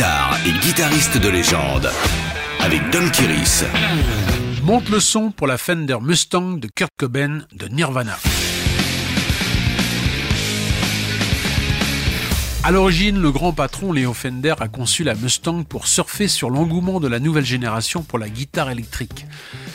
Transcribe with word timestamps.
guitare 0.00 0.38
et 0.46 0.52
guitariste 0.64 1.18
de 1.18 1.28
légende 1.28 1.90
avec 2.60 2.80
Don 2.88 3.06
Kiris. 3.10 3.64
Monte 4.64 4.88
le 4.88 4.98
son 4.98 5.30
pour 5.30 5.46
la 5.46 5.58
Fender 5.58 5.98
Mustang 6.00 6.56
de 6.58 6.68
Kurt 6.74 6.90
Cobain 6.96 7.40
de 7.52 7.68
Nirvana. 7.68 8.16
À 12.62 12.70
l'origine, 12.70 13.20
le 13.20 13.30
grand 13.30 13.52
patron 13.52 13.92
Léo 13.92 14.14
Fender 14.14 14.54
a 14.60 14.68
conçu 14.68 15.04
la 15.04 15.14
Mustang 15.14 15.64
pour 15.64 15.86
surfer 15.86 16.28
sur 16.28 16.48
l'engouement 16.48 16.98
de 16.98 17.08
la 17.08 17.18
nouvelle 17.18 17.44
génération 17.44 18.02
pour 18.02 18.18
la 18.18 18.30
guitare 18.30 18.70
électrique. 18.70 19.26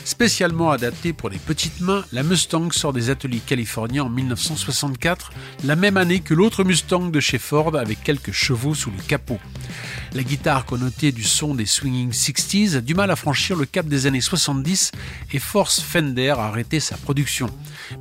Spécialement 0.04 0.72
adaptée 0.72 1.12
pour 1.12 1.28
les 1.28 1.38
petites 1.38 1.80
mains, 1.80 2.04
la 2.12 2.24
Mustang 2.24 2.72
sort 2.72 2.92
des 2.92 3.10
ateliers 3.10 3.42
californiens 3.44 4.04
en 4.04 4.08
1964, 4.08 5.32
la 5.64 5.76
même 5.76 5.96
année 5.96 6.18
que 6.18 6.34
l'autre 6.34 6.64
Mustang 6.64 7.10
de 7.10 7.20
chez 7.20 7.38
Ford 7.38 7.76
avec 7.76 8.02
quelques 8.02 8.32
chevaux 8.32 8.74
sous 8.74 8.90
le 8.90 9.02
capot. 9.06 9.38
La 10.14 10.22
guitare 10.22 10.64
connotée 10.64 11.12
du 11.12 11.24
son 11.24 11.54
des 11.54 11.66
swinging 11.66 12.10
60s 12.10 12.76
a 12.76 12.80
du 12.80 12.94
mal 12.94 13.10
à 13.10 13.16
franchir 13.16 13.56
le 13.56 13.66
cap 13.66 13.86
des 13.86 14.06
années 14.06 14.20
70 14.20 14.92
et 15.32 15.38
force 15.38 15.80
Fender 15.80 16.30
à 16.30 16.46
arrêter 16.46 16.80
sa 16.80 16.96
production. 16.96 17.50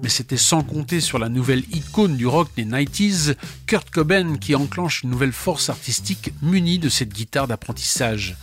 Mais 0.01 0.09
c'était 0.09 0.37
sans 0.37 0.63
compter 0.63 1.01
sur 1.01 1.19
la 1.19 1.29
nouvelle 1.29 1.63
icône 1.71 2.15
du 2.15 2.27
rock 2.27 2.49
des 2.55 2.65
90s, 2.65 3.35
Kurt 3.65 3.89
Cobain, 3.89 4.37
qui 4.37 4.55
enclenche 4.55 5.03
une 5.03 5.09
nouvelle 5.09 5.33
force 5.33 5.69
artistique 5.69 6.31
munie 6.41 6.79
de 6.79 6.89
cette 6.89 7.13
guitare 7.13 7.47
d'apprentissage. 7.47 8.37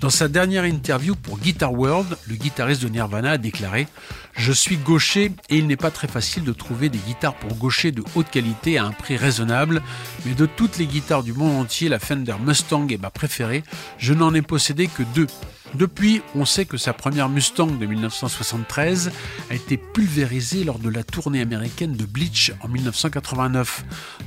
Dans 0.00 0.10
sa 0.10 0.28
dernière 0.28 0.64
interview 0.64 1.14
pour 1.14 1.38
Guitar 1.38 1.74
World, 1.74 2.16
le 2.26 2.36
guitariste 2.36 2.82
de 2.82 2.88
Nirvana 2.88 3.32
a 3.32 3.38
déclaré 3.38 3.86
Je 4.34 4.50
suis 4.50 4.78
gaucher 4.78 5.32
et 5.50 5.58
il 5.58 5.66
n'est 5.66 5.76
pas 5.76 5.90
très 5.90 6.08
facile 6.08 6.44
de 6.44 6.52
trouver 6.52 6.88
des 6.88 6.98
guitares 6.98 7.34
pour 7.34 7.54
gaucher 7.56 7.92
de 7.92 8.02
haute 8.14 8.30
qualité 8.30 8.78
à 8.78 8.86
un 8.86 8.92
prix 8.92 9.18
raisonnable, 9.18 9.82
mais 10.24 10.32
de 10.32 10.46
toutes 10.46 10.78
les 10.78 10.86
guitares 10.86 11.22
du 11.22 11.34
monde 11.34 11.60
entier, 11.60 11.90
la 11.90 11.98
Fender 11.98 12.36
Mustang 12.42 12.86
est 12.88 12.96
ma 13.00 13.10
préférée. 13.10 13.64
Je 13.98 14.14
n'en 14.14 14.34
ai 14.34 14.42
possédé 14.42 14.86
que 14.86 15.02
deux. 15.14 15.26
Depuis, 15.74 16.20
on 16.34 16.44
sait 16.44 16.64
que 16.64 16.76
sa 16.76 16.92
première 16.92 17.28
Mustang 17.28 17.68
de 17.68 17.86
1973 17.86 19.12
a 19.50 19.54
été 19.54 19.76
pulvérisée 19.76 20.64
lors 20.64 20.80
de 20.80 20.88
la 20.88 21.04
tournée 21.04 21.40
américaine 21.40 21.92
de 21.92 22.04
Bleach 22.04 22.52
en 22.60 22.68
1989. 22.68 23.84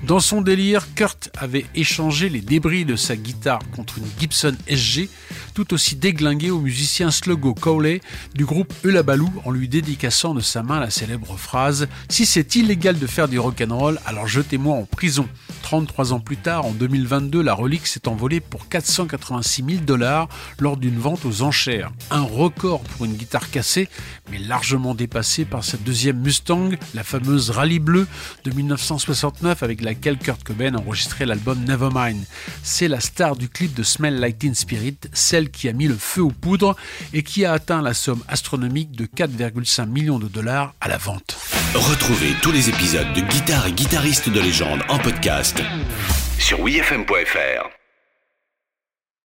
Dans 0.07 0.21
son 0.21 0.41
délire, 0.41 0.88
Kurt 0.95 1.30
avait 1.38 1.65
échangé 1.75 2.30
les 2.30 2.39
débris 2.39 2.85
de 2.85 2.95
sa 2.95 3.17
guitare 3.17 3.59
contre 3.75 3.97
une 3.97 4.07
Gibson 4.17 4.55
SG, 4.67 5.09
tout 5.53 5.73
aussi 5.73 5.97
déglinguée 5.97 6.49
au 6.49 6.59
musicien 6.59 7.11
Sluggo 7.11 7.53
Cowley 7.53 7.99
du 8.33 8.45
groupe 8.45 8.73
Eulabaloo 8.85 9.30
en 9.43 9.52
lui 9.52 9.67
dédicaçant 9.67 10.33
de 10.33 10.41
sa 10.41 10.63
main 10.63 10.80
la 10.80 10.89
célèbre 10.89 11.35
phrase 11.37 11.89
Si 12.08 12.25
c'est 12.25 12.55
illégal 12.55 12.97
de 12.97 13.08
faire 13.08 13.27
du 13.27 13.37
rock'n'roll, 13.37 13.99
alors 14.05 14.27
jetez-moi 14.27 14.77
en 14.77 14.85
prison. 14.85 15.27
33 15.73 16.13
ans 16.13 16.19
plus 16.19 16.38
tard, 16.38 16.67
en 16.67 16.71
2022, 16.71 17.41
la 17.41 17.55
relique 17.55 17.88
s'est 17.88 18.07
envolée 18.07 18.41
pour 18.41 18.69
486 18.69 19.63
000 19.67 19.83
dollars 19.83 20.30
lors 20.59 20.77
d'une 20.77 20.99
vente 20.99 21.25
aux 21.25 21.41
enchères. 21.41 21.91
Un 22.11 22.21
record 22.21 22.81
pour 22.81 23.05
une 23.05 23.15
guitare 23.15 23.49
cassée, 23.49 23.89
mais 24.30 24.38
largement 24.38 24.93
dépassé 24.93 25.45
par 25.45 25.63
cette 25.63 25.83
deuxième 25.83 26.19
Mustang, 26.19 26.69
la 26.93 27.03
fameuse 27.03 27.49
Rallye 27.49 27.80
Bleue 27.80 28.07
de 28.43 28.52
1969 28.52 29.63
avec 29.63 29.81
laquelle 29.81 30.19
Kurt 30.19 30.43
Cobain 30.43 30.75
enregistrait 30.75 31.25
l'album 31.25 31.63
Nevermind. 31.63 32.23
C'est 32.61 32.87
la 32.87 32.99
star 32.99 33.35
du 33.35 33.49
clip 33.49 33.73
de 33.73 33.81
Smell 33.81 34.19
Like 34.19 34.37
Teen 34.37 34.53
Spirit, 34.53 34.97
celle 35.11 35.49
qui 35.49 35.69
a 35.69 35.73
mis 35.73 35.87
le 35.87 35.97
feu 35.97 36.21
aux 36.21 36.30
poudres 36.30 36.75
et 37.13 37.23
qui 37.23 37.45
a 37.45 37.52
atteint 37.52 37.81
la 37.81 37.95
somme 37.95 38.23
astronomique 38.27 38.91
de 38.91 39.08
4,5 39.08 39.87
millions 39.87 40.19
de 40.19 40.27
dollars 40.27 40.75
à 40.81 40.87
la 40.87 40.99
vente. 40.99 41.35
Retrouvez 41.75 42.33
tous 42.43 42.52
les 42.52 42.69
épisodes 42.69 43.11
de 43.13 43.21
Guitare 43.21 43.66
et 43.66 43.71
guitaristes 43.71 44.29
de 44.29 44.39
légende 44.39 44.81
en 44.89 44.99
podcast 44.99 45.59
sur 46.38 46.59
wfm.fr. 46.61 47.83